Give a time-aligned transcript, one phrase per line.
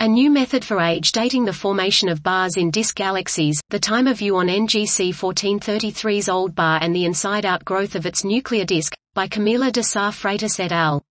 [0.00, 4.14] A new method for age dating the formation of bars in disk galaxies, the TIMER
[4.14, 9.26] view on NGC 1433's old bar and the inside-out growth of its nuclear disk, by
[9.26, 11.02] Camila de Sá Freitas et al.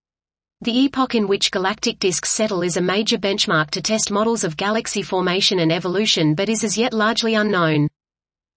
[0.62, 4.56] The epoch in which galactic disks settle is a major benchmark to test models of
[4.56, 7.90] galaxy formation and evolution but is as yet largely unknown.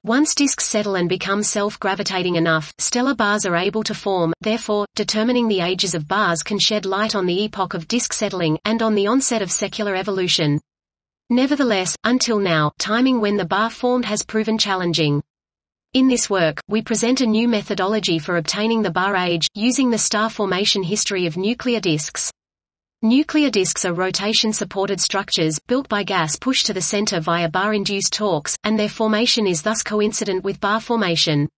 [0.03, 5.47] Once disks settle and become self-gravitating enough, stellar bars are able to form, therefore, determining
[5.47, 8.95] the ages of bars can shed light on the epoch of disk settling, and on
[8.95, 10.59] the onset of secular evolution.
[11.29, 15.23] Nevertheless, until now, timing when the bar formed has proven challenging.
[15.93, 19.99] In this work, we present a new methodology for obtaining the bar age, using the
[19.99, 22.30] star formation history of nuclear disks.
[23.03, 28.59] Nuclear disks are rotation-supported structures, built by gas pushed to the center via bar-induced torques,
[28.63, 31.49] and their formation is thus coincident with bar formation.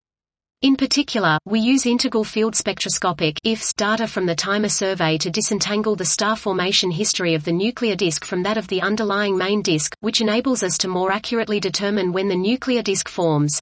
[0.61, 5.97] In particular, we use integral field spectroscopic IFS data from the Timer survey to disentangle
[5.97, 9.97] the star formation history of the nuclear disk from that of the underlying main disk,
[9.99, 13.59] which enables us to more accurately determine when the nuclear disk forms.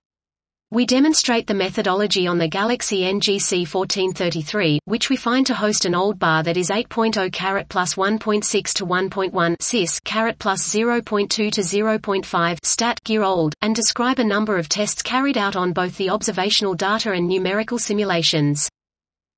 [0.73, 5.97] We demonstrate the methodology on the Galaxy NGC 1433, which we find to host an
[5.97, 11.51] old bar that is 8.0 carat plus 1.6 to 1.1 cis carat plus 0.2 to
[11.51, 16.11] 0.5 stat year old, and describe a number of tests carried out on both the
[16.11, 18.69] observational data and numerical simulations.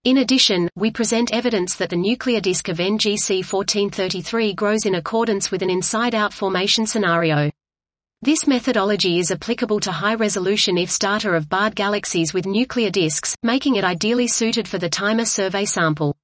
[0.05, 5.51] In addition, we present evidence that the nuclear disk of NGC 1433 grows in accordance
[5.53, 7.52] with an inside-out formation scenario.
[8.25, 13.75] This methodology is applicable to high-resolution IFS data of barred galaxies with nuclear disks, making
[13.75, 16.15] it ideally suited for the Timer survey sample.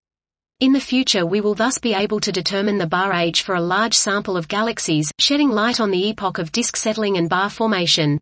[0.61, 3.61] In the future we will thus be able to determine the bar age for a
[3.61, 8.21] large sample of galaxies, shedding light on the epoch of disk settling and bar formation.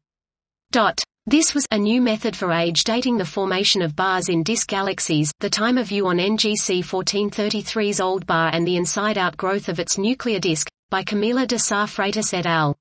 [0.70, 0.98] Dot.
[1.26, 5.30] This was a new method for age dating the formation of bars in disk galaxies,
[5.40, 10.40] the TIMER view on NGC 1433's old bar and the inside-out growth of its nuclear
[10.40, 12.74] disk, by Camila de Sá Freitas et al.